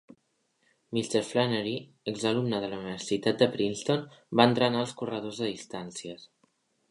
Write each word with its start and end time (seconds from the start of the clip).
Mr. 0.99 1.19
Flannery, 1.31 1.73
exalumne 2.11 2.61
de 2.63 2.71
la 2.71 2.79
Universitat 2.85 3.39
de 3.45 3.49
Princeton, 3.57 4.03
va 4.41 4.49
entrenar 4.53 4.83
als 4.87 4.95
corredors 5.03 5.43
de 5.45 5.53
distàncies. 5.55 6.27